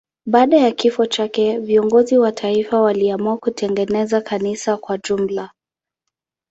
[0.25, 5.51] Baada ya kifo chake viongozi wa taifa waliamua kutengeneza kanisa kwa jumla.